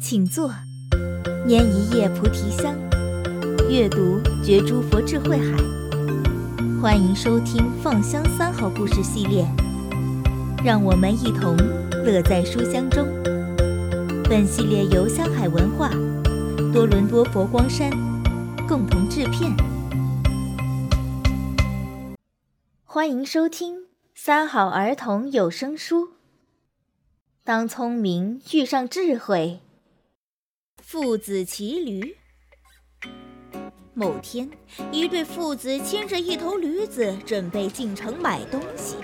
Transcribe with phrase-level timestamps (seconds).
[0.00, 0.50] 请坐，
[1.46, 2.74] 拈一叶菩提香，
[3.68, 5.56] 阅读觉诸佛智慧海。
[6.80, 9.46] 欢迎收听《放香三好故事》系列，
[10.64, 11.54] 让我们一同
[12.04, 13.06] 乐在书香中。
[14.24, 15.90] 本系列由香海文化、
[16.72, 17.90] 多伦多佛光山
[18.66, 19.54] 共同制片。
[22.84, 23.76] 欢迎收听
[24.14, 26.06] 《三好儿童有声书》。
[27.46, 29.60] 当聪明遇上智慧，
[30.82, 32.16] 父子骑驴。
[33.92, 34.50] 某天，
[34.90, 38.96] 一对父子牵着一头驴子，准备进城买东西。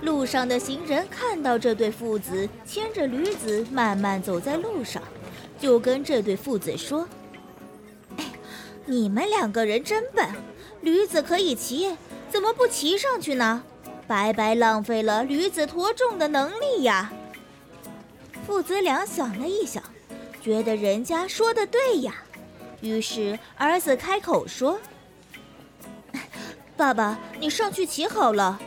[0.00, 5.02] 路上的行人看到这对父子牵着驴子慢慢走在路上，
[5.58, 7.06] 就跟这对父子说
[8.16, 8.24] ：“哎，
[8.86, 10.26] 你们两个人真笨，
[10.80, 11.94] 驴子可以骑。”
[12.32, 13.62] 怎么不骑上去呢？
[14.06, 17.12] 白白浪费了驴子驮重的能力呀！
[18.46, 19.82] 父子俩想了一想，
[20.40, 22.14] 觉得人家说的对呀，
[22.80, 24.78] 于是儿子开口说
[26.76, 28.60] ：“爸爸，你上去骑好了。”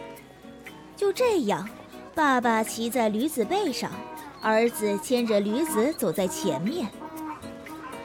[0.98, 1.68] 就这样，
[2.14, 3.90] 爸爸骑在驴子背上，
[4.42, 6.90] 儿子牵着驴子走在前面。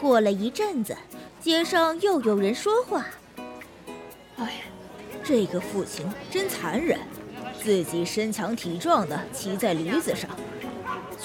[0.00, 0.96] 过了一阵子，
[1.40, 3.04] 街上又有人说话
[4.38, 4.62] ：“哎。”
[5.26, 7.00] 这个父亲真残忍，
[7.62, 10.28] 自己身强体壮的骑在驴子上，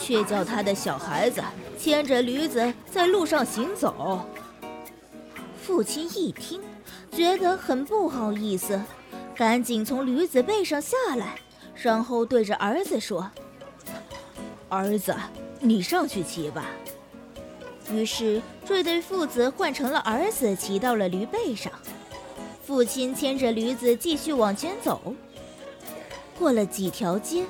[0.02, 1.44] 却叫他的小孩子
[1.78, 4.26] 牵着驴子在路上行走。
[5.62, 6.62] 父亲一听，
[7.12, 8.82] 觉得很不好意思，
[9.36, 11.36] 赶紧从驴子背上下来，
[11.76, 13.30] 然后对着儿子说
[14.70, 15.16] ：“儿子，
[15.60, 16.66] 你上去骑吧。”
[17.92, 21.72] 于是这对父子换成了儿子骑到了驴背上。
[22.66, 25.16] 父亲牵着驴子继续往前走，
[26.38, 27.44] 过了几条街，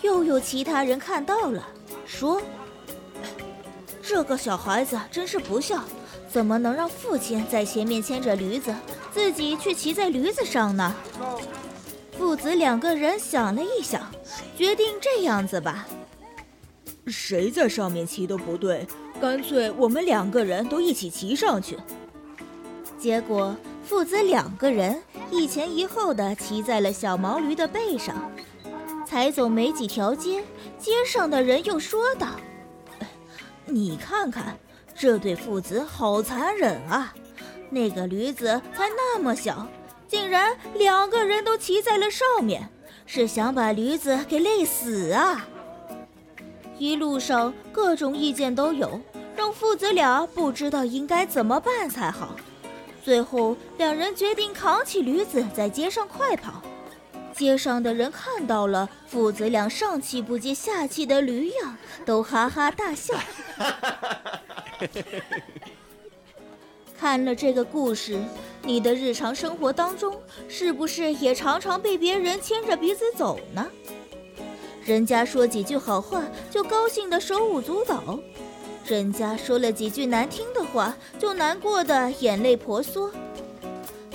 [0.00, 1.68] 又有其他人看到了，
[2.04, 2.40] 说
[4.02, 5.82] ：“这个小孩子真是不孝，
[6.28, 8.74] 怎么能让父亲在前面牵着驴子，
[9.12, 10.94] 自己却骑在驴子上呢？”
[12.18, 14.10] 父子两个人想了一想，
[14.56, 15.86] 决定这样子吧：
[17.06, 18.86] 谁在上面骑都不对，
[19.20, 21.78] 干脆我们两个人都一起骑上去。
[22.98, 23.56] 结果。
[23.84, 28.30] 父子两个人一前一后的骑在了小毛驴的背上，
[29.12, 30.42] 才走没几条街，
[30.78, 32.28] 街上的人又说道
[33.68, 34.58] ：“你看看，
[34.94, 37.12] 这对父子好残忍啊！
[37.68, 39.68] 那个驴子才那么小，
[40.08, 42.70] 竟然两个人都骑在了上面，
[43.04, 45.46] 是想把驴子给累死啊！”
[46.78, 48.98] 一路上各种意见都有，
[49.36, 52.34] 让父子俩不知道应该怎么办才好。
[53.04, 56.62] 最后，两人决定扛起驴子在街上快跑。
[57.34, 63.14] 街上的人看到了父子俩上气不接下气的驴样，都哈哈大笑。
[66.98, 68.18] 看了这个故事，
[68.62, 70.16] 你的日常生活当中
[70.48, 73.66] 是不是也常常被别人牵着鼻子走呢？
[74.84, 78.18] 人家说几句好话，就高兴的手舞足蹈。
[78.84, 83.10] 人家说了几句难听的话，就难过的眼泪婆娑。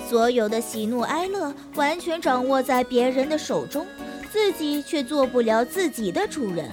[0.08, 3.86] 所有的喜怒哀乐完全掌握在别人的手中，
[4.32, 6.70] 自己却做不了自己的主人。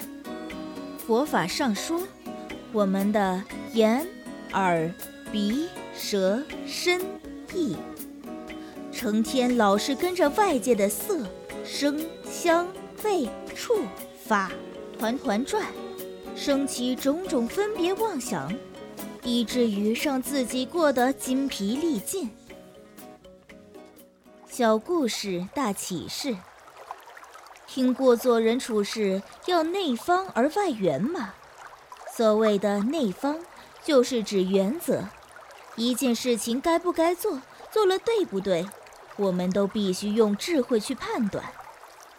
[1.05, 2.01] 佛法上说，
[2.71, 4.07] 我们的眼、
[4.53, 4.89] 耳、
[5.33, 7.01] 鼻、舌、身、
[7.53, 7.75] 意，
[8.89, 11.19] 成天老是跟着外界的色、
[11.65, 12.65] 声、香、
[13.03, 13.81] 味、触、
[14.23, 14.49] 法
[14.97, 15.65] 团团转。
[16.37, 18.49] 生起种种分别妄想，
[19.23, 22.29] 以至于让自己过得筋疲力尽。
[24.57, 26.37] 小故事大启示。
[27.67, 31.33] 听过做人处事要内方而外圆吗？
[32.15, 33.37] 所谓的内方，
[33.83, 35.09] 就是指原则。
[35.75, 38.65] 一件事情该不该做，做了对不对，
[39.17, 41.43] 我们都必须用智慧去判断。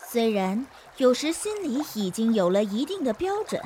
[0.06, 0.66] 虽然
[0.98, 3.62] 有时心里已经有了一定的标准。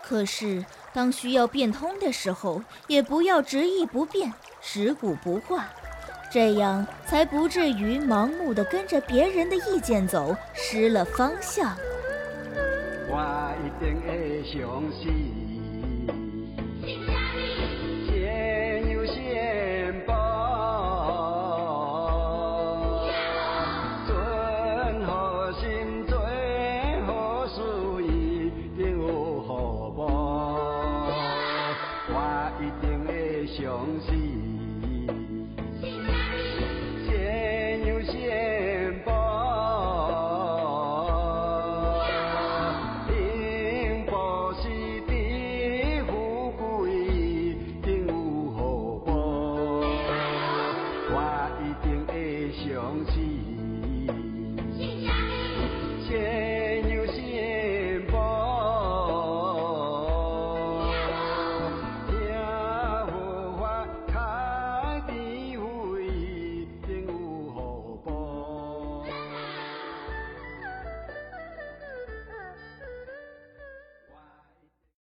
[0.00, 5.68] 可是，当需要变通的时候，也不要执意不变、食古不化，
[6.30, 11.76] 这样才不至于盲目的跟着别人的意见走，失了方向。
[13.08, 14.60] 我一定会相
[14.92, 15.40] 信。
[33.58, 34.49] 相信。